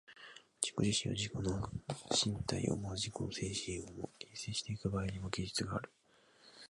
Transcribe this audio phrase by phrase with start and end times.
[0.59, 1.69] 自己自身を、自己の
[2.37, 5.91] 身体をも自己の精神をも、形成してゆく場合にも、技術がある。